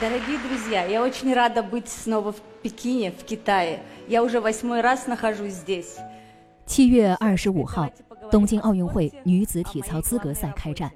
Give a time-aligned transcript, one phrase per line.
[0.00, 3.80] Дорогие друзья, я очень рада быть снова в Пекине, в Китае.
[4.08, 5.98] Я уже восьмой раз нахожусь здесь.
[6.66, 7.90] 七月二十五号，
[8.30, 10.90] 东京奥运会女子体操资格赛开战。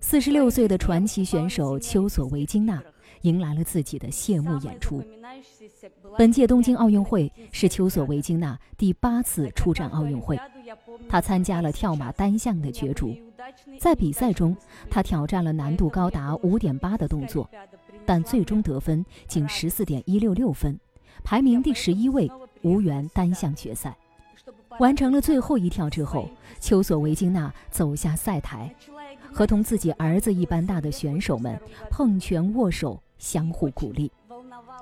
[0.00, 2.82] 四十六岁的传奇选手丘索维金娜
[3.22, 5.02] 迎来了自己的谢幕演出。
[6.16, 10.38] 本届东京奥运会是丘索维金娜第八次出战奥运会，
[11.08, 13.16] 她参加了跳马单项的角逐。
[13.79, 14.55] 在比赛中，
[14.89, 17.49] 他挑战了难度高达五点八的动作，
[18.05, 20.79] 但最终得分仅十四点一六六分，
[21.23, 22.29] 排名第十一位，
[22.61, 23.95] 无缘单项决赛。
[24.79, 26.29] 完成了最后一跳之后，
[26.59, 28.73] 丘索维金娜走下赛台，
[29.31, 34.11] 和同自己儿子一般大的选手们碰拳握手，相互鼓励。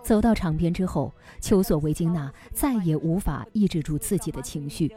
[0.04, 4.96] 走到场边之后，丘索维金娜再也无法抑制住自己的情绪，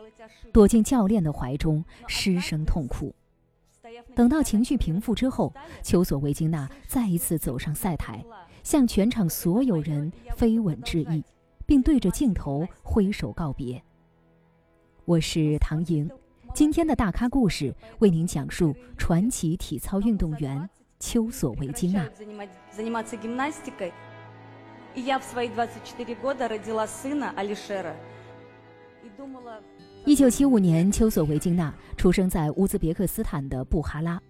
[0.52, 3.12] 躲进教练的怀中失声痛哭。
[4.14, 8.24] 等到情绪平复之后，丘索维金娜再一次走上赛台，
[8.62, 11.22] 向全场所有人飞吻致意，
[11.66, 13.83] 并对着镜头挥手告别。
[15.05, 16.08] 我是唐莹，
[16.55, 20.69] 今天的大咖故事为您讲述传奇体操运动员
[21.00, 22.08] 丘索维金娜。
[30.06, 34.20] 一九七五年，丘索维金娜出生在乌兹别克斯坦的布哈拉。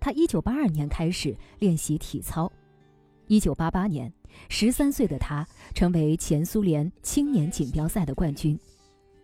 [0.00, 2.50] 她一九八二年开始练习体操。
[3.26, 4.10] 一九八八年，
[4.48, 8.58] 十三岁的她成为前苏联青年锦标赛的冠军。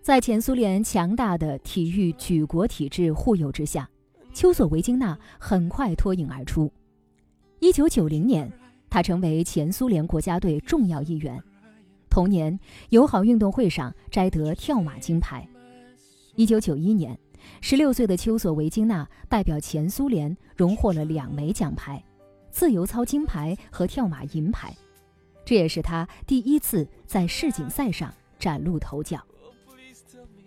[0.03, 3.89] 在前苏联强大的体育举国体制护佑之下，
[4.35, 6.71] 丘索维金娜很快脱颖而出。
[7.59, 8.53] 一九九零年，
[8.91, 11.43] 她成为前苏联国家队重要一员。
[12.11, 15.49] 同年，友好运动会上摘得跳马金牌。
[16.37, 17.19] 一九九一年，
[17.63, 22.03] 十六岁的丘索维金娜代表前苏联荣获了两枚奖牌：
[22.51, 24.77] 自由操金牌和跳马银牌。
[25.47, 29.19] 这也是她第一次在世锦赛上崭露头角。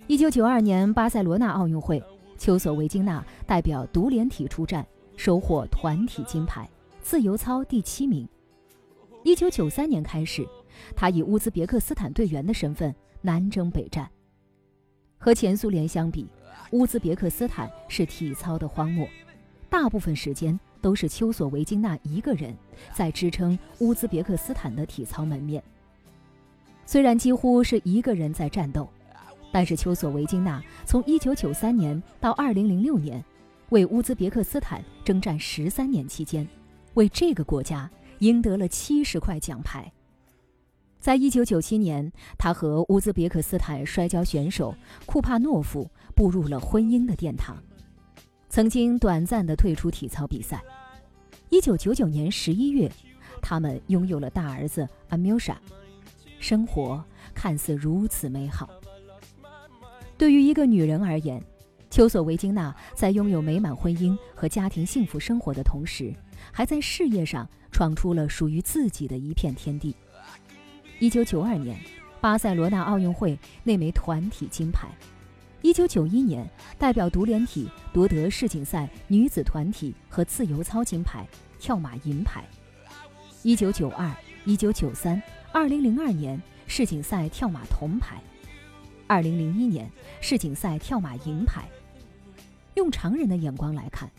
[0.06, 2.04] 一九九二年巴塞罗那奥运会，
[2.38, 4.86] 丘索维金娜代表独联体出战，
[5.18, 6.70] 收获团体金牌，
[7.02, 8.30] 自由操第七名。
[9.24, 10.48] 一九九三年开始，
[10.96, 14.08] 她以乌兹别克斯坦队员的身份南征北战。
[15.20, 16.28] 和前苏联相比，
[16.72, 19.08] 乌兹别克斯坦是体操的荒漠，
[19.70, 22.56] 大部分时间都是丘索维金娜一个人
[22.94, 25.62] 在支撑乌兹别克斯坦的体操门面。
[26.86, 28.90] 虽然几乎是一个人在战斗。
[29.52, 33.26] 但是丘索维金娜从1993年到2006年，
[33.70, 36.48] 为乌兹别克斯坦征战十三年期间，
[36.94, 39.92] 为这个国家赢得了七十块奖牌。
[41.00, 47.58] 在1997年，他和乌兹别克斯坦摔跤选手库帕诺夫步入了婚姻的殿堂，
[48.50, 50.62] 曾经短暂的退出体操比赛。
[51.52, 52.92] 1999年11月，
[53.42, 55.58] 他们拥有了大儿子阿缪莎，
[56.38, 58.70] 生活看似如此美好。
[60.18, 61.42] 对于一个女人而言，
[61.90, 66.14] 丘索维金娜在拥有美满婚姻和家庭幸福生活的同时，
[66.52, 69.96] 还在事业上闯出了属于自己的一片天地。
[71.00, 71.80] 一九九二年，
[72.20, 74.90] 巴塞罗那奥运会那枚团体金牌；
[75.62, 76.46] 一九九一年，
[76.78, 81.26] 代表独联体夺得世锦赛女子团体和自由操金牌、
[81.58, 82.42] 跳马银牌；
[83.44, 85.22] 一九九二、一九九三、
[85.54, 88.22] 二零零二年世锦赛跳马铜牌。
[89.08, 89.90] 二零零一年
[90.20, 91.70] 世锦赛跳马银牌，
[92.76, 94.12] 用常人的眼光来看，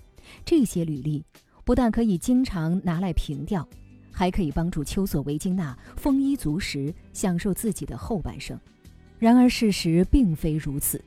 [0.46, 1.22] 这些履历
[1.62, 3.68] 不但可以经常拿来凭吊，
[4.10, 8.58] 还可以帮助丘索维金娜丰衣足食，享受自己的后半生。
[9.18, 11.02] 然而事实并非如此。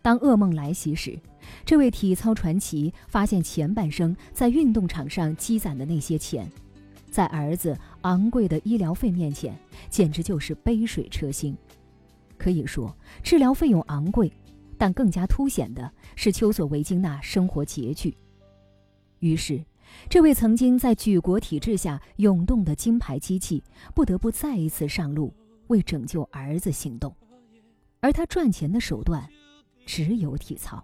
[0.00, 1.18] 当噩梦来袭时，
[1.64, 6.50] 这位体操传奇发现前半生在运动场上积攒的那些钱，
[7.10, 9.58] 在儿子昂贵的医疗费面前，
[9.88, 11.56] 简直就是杯水车薪。
[12.36, 14.30] 可以说，治疗费用昂贵，
[14.76, 18.14] 但更加凸显的是丘索维金娜生活拮据。
[19.20, 19.64] 于是，
[20.08, 23.62] 这位曾经在举国体制下涌动的金牌机器，
[23.94, 25.32] 不得不再一次上路，
[25.68, 27.14] 为拯救儿子行动。
[28.00, 29.26] 而他赚钱的手段，
[29.86, 30.82] 只有体操。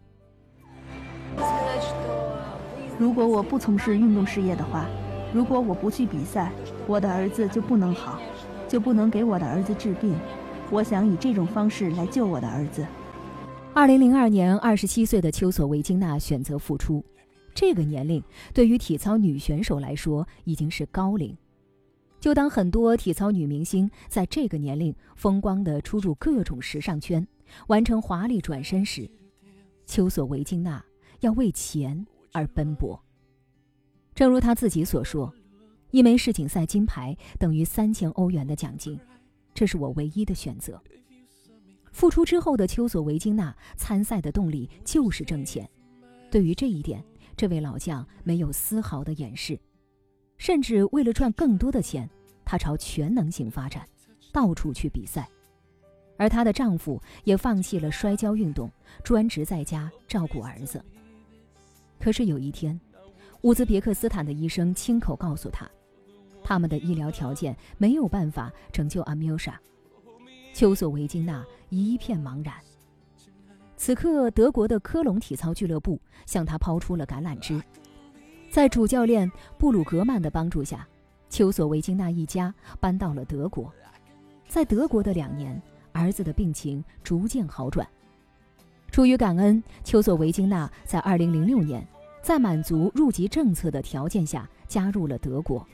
[2.98, 4.86] 如果我不从事运动事业的话，
[5.32, 6.52] 如果我不去比赛，
[6.86, 8.20] 我的儿子就不能好，
[8.68, 10.14] 就不能给我的儿子治病。
[10.70, 12.86] 我想以这种方式来救我的儿子。
[13.72, 17.04] 二零零二年，二十七岁的丘索维金娜选择复出。
[17.54, 18.22] 这个年龄
[18.54, 21.36] 对于体操女选手来说已经是高龄。
[22.18, 27.26] 就当很多体操女明星在这个年龄风光地出入各种时尚圈，
[27.68, 29.10] 完成华丽转身时，
[29.86, 30.84] 丘索维金娜
[31.20, 33.02] 要为钱而奔波。
[34.14, 35.32] 正如她自己所说
[35.92, 39.00] ：“一枚世锦赛金牌等于三千欧元的奖金，
[39.54, 40.78] 这是我唯一的选择。
[41.90, 45.68] 复出之后的丘索维金娜参赛的动力就是挣钱。
[46.30, 47.02] 对于这一点，
[47.40, 49.58] 这位老将没有丝毫的掩饰，
[50.36, 52.06] 甚至为了赚更多的钱，
[52.44, 53.88] 她朝全能型发展，
[54.30, 55.26] 到处去比赛。
[56.18, 58.70] 而她的丈夫也放弃了摔跤运动，
[59.02, 60.84] 专职在家照顾儿子。
[61.98, 62.78] 可是有一天，
[63.40, 65.66] 乌兹别克斯坦的医生亲口告诉他，
[66.44, 69.58] 他们的医疗条件没有办法拯救阿米尔莎。
[70.52, 72.54] 丘索维金娜一片茫然。
[73.82, 77.58] 此刻，德国的科隆体操俱乐部向他抛出了橄榄枝。
[78.50, 80.86] 在主教练布鲁格曼的帮助下，
[81.30, 83.72] 丘索维金娜一家搬到了德国。
[84.46, 85.58] 在德国的两年，
[85.92, 87.88] 儿子的病情逐渐好转。
[88.90, 91.88] 出于感恩，丘索维金娜在2006年，
[92.20, 95.66] 在满足入籍政策的条件下加入了德国。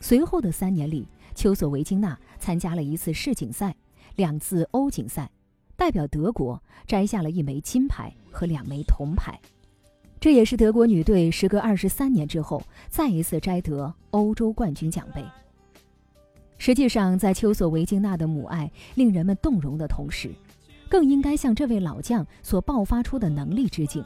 [0.00, 3.76] 随后的三年里，丘索维金娜参加了一次世锦赛，
[4.16, 5.30] 两次欧锦赛。
[5.78, 9.38] 代表德国摘下了一枚金牌和两枚铜牌，
[10.18, 15.24] 这也是德国女队时隔二十三年之后再一次摘得欧洲冠军奖杯。
[16.58, 20.32] 实际上，在丘索维金娜的母爱令人们动容的同时，
[20.88, 24.04] 更应该向这位老将所爆发出的能力致敬。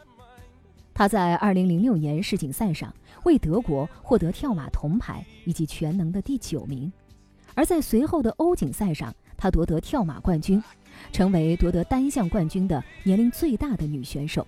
[0.92, 6.92] 他在二零零六年世锦赛上为德国获得跳马铜牌以及全能的第九名，
[7.54, 10.62] 而在随后的欧锦赛上，他夺得跳马冠军。
[11.12, 14.46] 成为夺得单项冠军的年龄最大的女选手。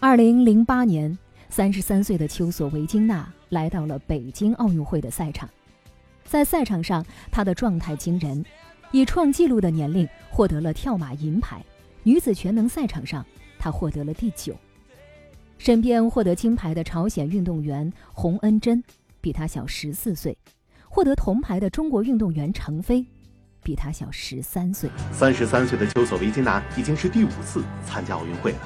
[0.00, 1.16] 二零零八年，
[1.48, 5.48] 三十三岁的丘索维金娜来到了北京奥运会的赛场，
[6.24, 8.44] 在赛场上，她的状态惊人，
[8.92, 11.64] 以创纪录的年龄获得了跳马银牌。
[12.04, 13.26] 女子全能赛场上，
[13.58, 14.56] 她获得了第九。
[15.58, 18.82] 身边获得金牌的朝鲜运动员洪恩贞
[19.20, 20.38] 比她小十四岁，
[20.88, 23.04] 获得铜牌的中国运动员程飞。
[23.68, 24.88] 比他小十三岁。
[25.12, 28.58] 三十三岁的丘索维金娜已经是第五次参加奥运会了。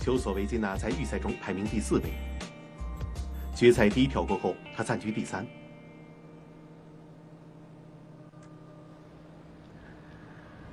[0.00, 2.04] 丘索维金娜在预赛中排名第四位，
[3.54, 5.46] 决赛第一跳过后，她暂居第三。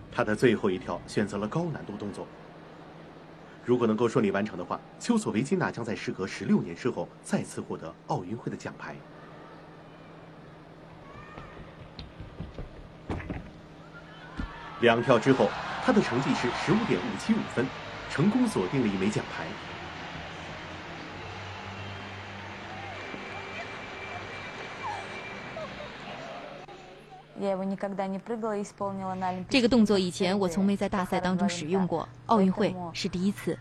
[0.10, 2.26] 她的最后一跳选择了高难度动作。
[3.66, 8.96] 如果能够顺利完成的话，丘索维金娜将在时隔十六年之后再次获得奥运会的奖牌。
[14.82, 15.48] 两跳之后，
[15.86, 17.66] 他的成绩是十五点五七五分，
[18.10, 19.46] 成功锁定了一枚奖牌。
[29.50, 33.58] 这个动作以前我从没在大赛当中使用过，奥运会是第一次。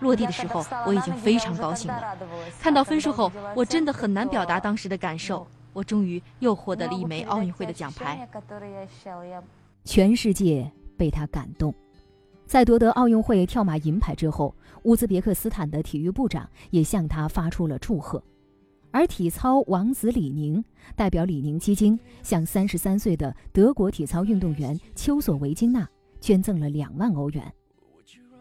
[0.00, 2.16] 落地的时候我已经非常高兴了，
[2.60, 5.46] 看到分数后我真的很难表达当时的感受。
[5.72, 8.26] 我终于又获得了一枚奥运会的奖牌。
[9.86, 11.72] 全世界被他感动，
[12.44, 14.52] 在夺得奥运会跳马银牌之后，
[14.82, 18.20] 乌兹别克斯坦的体育部长也向他发出了祝贺，
[18.90, 20.62] 而体操王子李宁
[20.96, 25.88] 代表李宁基金向三十三岁的德国体操运动员丘索维金娜
[26.20, 27.54] 捐赠了两万欧元。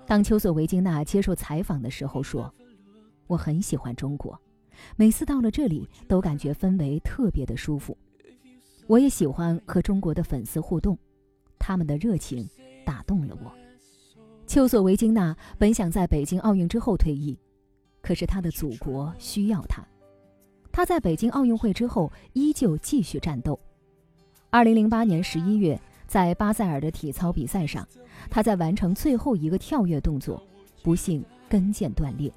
[0.07, 2.51] 当丘索维金娜接受采访的时候说
[3.27, 4.37] ：“我很喜欢中国，
[4.95, 7.95] 每次到了这里都感觉氛围特别的舒服。
[8.87, 10.97] 我也喜欢和中国的粉丝互动。”
[11.67, 12.47] 他们的热情
[12.85, 13.51] 打动了我。
[14.45, 17.35] 丘索维金娜本想在北京奥运之后退役，
[18.01, 19.83] 可是她的祖国需要她。
[20.71, 23.59] 她在北京奥运会之后依旧继续战斗。
[24.51, 27.87] 二零零八年十一月，在巴塞尔的体操比赛上，
[28.29, 30.39] 她在完成最后一个跳跃动作，
[30.83, 32.31] 不幸跟腱断裂。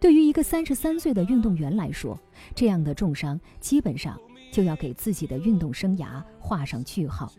[0.00, 2.18] 对于一个三十三岁的运动员来说，
[2.54, 4.18] 这样的重伤基本上
[4.50, 7.30] 就要给自己的运动生涯画上句号。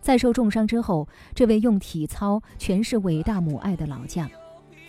[0.00, 4.30] 在受重伤之后，这位用体操诠释伟大母爱的老将，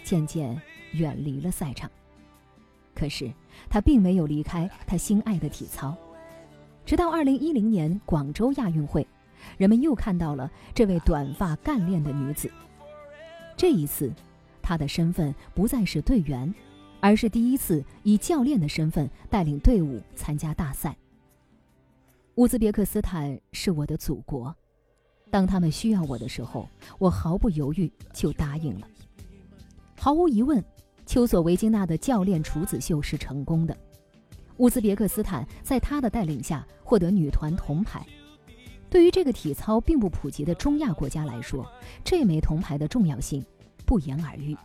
[0.03, 0.59] 渐渐
[0.93, 1.89] 远离了赛场。
[2.93, 3.31] 可是
[3.69, 5.95] 他并没有离开他心爱的体操，
[6.85, 9.07] 直到2010年广州亚运会，
[9.57, 12.51] 人们又看到了这位短发干练的女子。
[13.55, 14.13] 这一次，
[14.61, 16.53] 她的身份不再是队员，
[16.99, 20.95] 而是第一次以教练的身份带领队伍参加大赛。
[22.35, 24.55] 乌兹别克斯坦是我的祖国。
[25.29, 26.69] 当他们需要我的时候，
[26.99, 28.87] 我毫不犹豫就答应了。
[29.99, 30.63] 毫无疑问，
[31.05, 33.75] 丘索维金娜的教练处子秀是成功的。
[34.57, 38.05] 乌兹别克斯坦在他的带领下获得女团铜牌。
[38.89, 41.69] 对于这个体操并不普及的中亚国家来说，
[42.03, 43.45] 这枚铜牌的重要性
[43.85, 44.55] 不言而喻。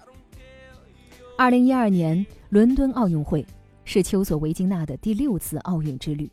[1.36, 3.44] 二零一二年伦敦奥运会，
[3.84, 6.30] 是丘索维金娜的第六次奥运之旅。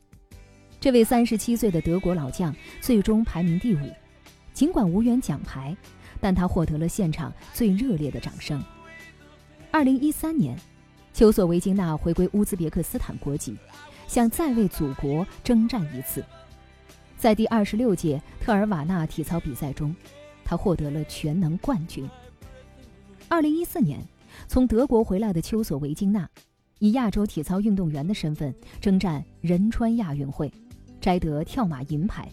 [0.79, 3.79] 这位三十七岁的德国老将最终排名第五，
[4.59, 5.73] 尽管无缘奖牌，
[6.19, 8.61] 但他获得了现场最热烈的掌声。
[9.71, 10.59] 二零一三年，
[11.13, 13.55] 丘索维金娜回归乌兹别克斯坦国籍，
[14.05, 16.21] 想再为祖国征战一次。
[17.17, 19.95] 在第二十六届特尔瓦纳体操比赛中，
[20.43, 22.05] 他获得了全能冠军。
[23.29, 24.05] 二零一四年，
[24.49, 26.29] 从德国回来的丘索维金娜，
[26.79, 30.51] 以亚洲体操运动员的身份征战仁川亚运会。
[30.99, 32.29] 摘得跳马银牌。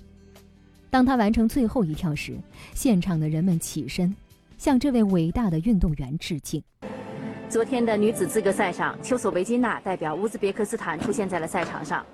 [0.90, 2.38] 当他完成最后一跳时，
[2.74, 4.14] 现场的人们起身，
[4.56, 6.62] 向这位伟大的运动员致敬。
[7.48, 12.04] 昨天的女子资格赛上，丘索维金娜代表乌兹别克斯坦出现在了赛场上。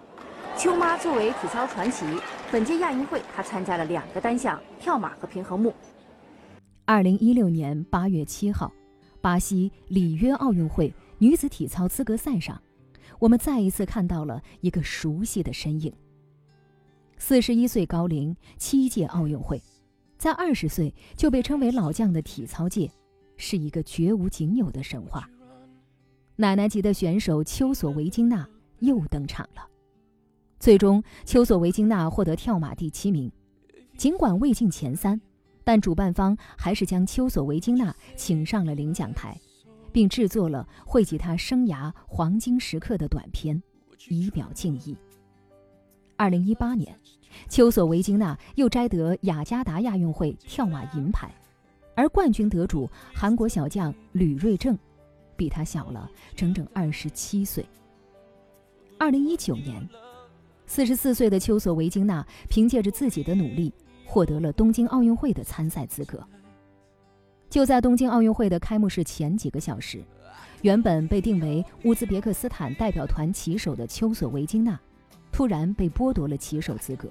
[0.56, 2.04] 丘妈作为体操传奇，
[2.50, 5.72] 本届亚运会她参加了两个单项：跳马和平衡木。
[6.84, 8.70] 二零一六年八月七号，
[9.20, 12.60] 巴西里约奥运会女子体操资格赛上，
[13.18, 15.92] 我们再一次看到了一个熟悉的身影。
[17.24, 19.62] 四十一岁高龄，七届奥运会，
[20.18, 22.90] 在二十岁就被称为老将的体操界，
[23.36, 25.30] 是一个绝无仅有的神话。
[26.34, 28.44] 奶奶级的选手丘索维金娜
[28.80, 29.64] 又登场了。
[30.58, 33.30] 最终，丘索维金娜获得跳马第七名，
[33.96, 35.20] 尽管未进前三，
[35.62, 39.40] 但主办方还是将丘索维金娜请上了领奖台，
[39.92, 43.62] 并制作了惠及她生涯黄金时刻的短片，
[44.08, 44.96] 以表敬意。
[46.16, 46.96] 二零一八年，
[47.48, 51.34] 丘索维金娜又摘得雅加达亚运会跳马银牌，
[51.94, 54.78] 而冠军得主韩国小将吕瑞正，
[55.36, 57.64] 比她小了整整二十七岁。
[58.98, 59.88] 二零一九年，
[60.66, 63.72] 四十四岁的丘索维金娜凭借着自己的努力，
[64.04, 66.24] 获得了东京奥运会的参赛资格。
[67.50, 70.04] 就在东京奥运会的开幕式前几个小时，
[70.62, 74.78] 原本被定为乌兹别克斯坦代表团旗手的丘索维金娜。
[75.32, 77.08] 突然被剥夺了骑手资格。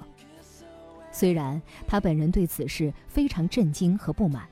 [1.12, 4.44] 虽然他本人对此事非常震惊和不满，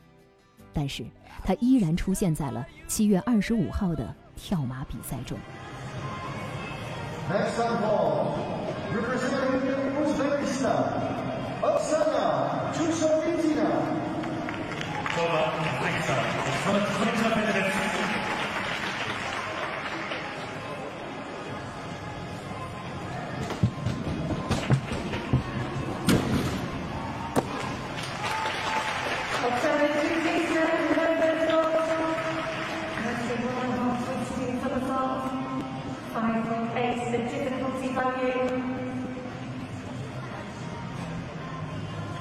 [0.73, 1.05] 但是
[1.45, 5.38] 他依然出现在了七月二十五号的跳马比赛中。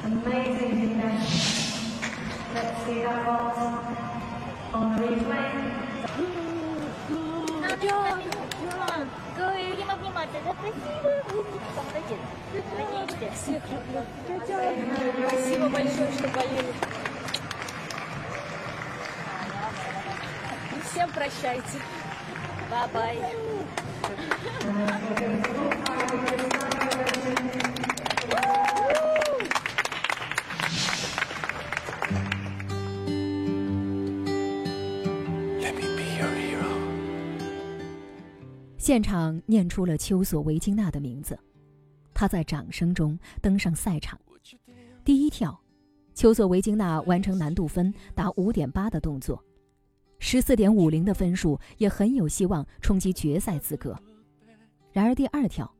[0.09, 1.41] amazing connection.
[2.55, 3.59] Let's see that was
[4.73, 5.49] on the replay.
[9.37, 10.53] Говорила внимательно.
[10.59, 11.11] Спасибо.
[11.77, 12.17] Помогите.
[12.71, 13.27] Звоните.
[13.37, 14.00] Всех люблю.
[15.29, 16.73] Спасибо большое, что болели.
[20.91, 21.79] Всем прощайте.
[22.71, 23.23] Bye-bye.
[38.88, 41.38] 现场念出了丘索维金娜的名字，
[42.14, 44.18] 她在掌声中登上赛场。
[45.04, 45.61] 第一跳，
[46.14, 49.45] 丘索维金娜完成难度分达五点八的动作，
[50.21, 53.95] 十四点五零的分数也很有希望冲击决赛资格。
[54.90, 55.71] 然而第二跳，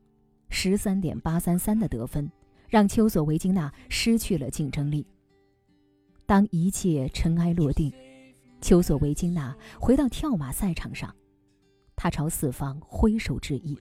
[0.51, 2.31] 十三点八三三的得分
[2.67, 5.03] 让丘索维金娜失去了竞争力。
[6.27, 7.91] 当一切尘埃落定，
[8.61, 11.11] 丘索维金娜回到跳马赛场上。
[12.01, 13.77] 他朝四方挥手致意，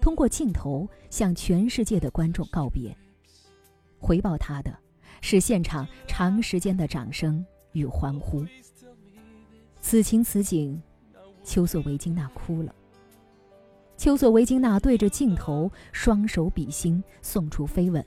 [0.00, 2.96] 通过镜头向全世界的观众告别。
[3.98, 4.74] 回报他的，
[5.20, 8.42] 是现场长时间的掌声与欢呼。
[9.82, 10.82] 此情此景，
[11.44, 12.74] 丘索维金娜哭了。
[13.98, 18.02] 丘索维金娜对着镜头双手比心，送出飞吻，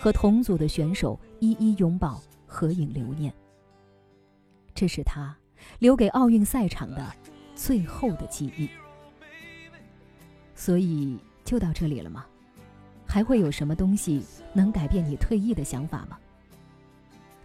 [0.00, 3.32] 和同组的选手一一拥抱合影留念。
[4.74, 5.38] 这是他
[5.78, 7.14] 留给奥运赛场的。
[7.64, 8.68] 最后的记忆，
[10.56, 12.26] 所以就到这里了吗？
[13.06, 14.20] 还会有什么东西
[14.52, 16.18] 能改变你退役的想法吗？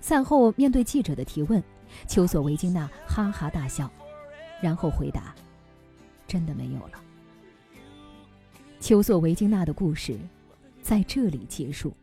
[0.01, 1.63] 赛后面对记者的提问，
[2.07, 3.91] 丘索维金娜哈哈大笑，
[4.59, 5.35] 然后回答
[6.27, 6.99] ：“真的没有了。”
[8.81, 10.17] 丘索维金娜的故事
[10.81, 11.95] 在这里结束，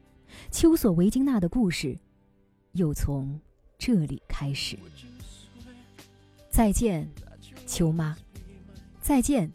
[0.53, 1.99] 丘索维金娜的故事
[2.75, 3.41] 又从
[3.77, 4.79] 这里开始。
[6.49, 7.09] 再见。
[7.67, 8.17] 秋妈，
[9.01, 9.53] 再见，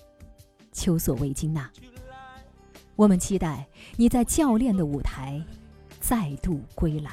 [0.72, 1.70] 丘索维金娜。
[2.96, 5.42] 我们期待你在教练的舞台
[6.00, 7.12] 再度归来。